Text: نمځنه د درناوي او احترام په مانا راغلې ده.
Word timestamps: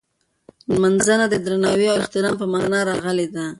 نمځنه 0.81 1.25
د 1.29 1.35
درناوي 1.45 1.87
او 1.91 1.97
احترام 2.01 2.35
په 2.41 2.45
مانا 2.53 2.79
راغلې 2.89 3.27
ده. 3.33 3.45